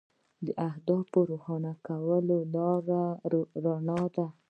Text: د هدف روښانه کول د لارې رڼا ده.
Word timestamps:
د 0.45 0.47
هدف 0.73 1.07
روښانه 1.29 1.73
کول 1.87 2.23
د 2.29 2.31
لارې 2.53 3.03
رڼا 3.65 4.01
ده. 4.15 4.25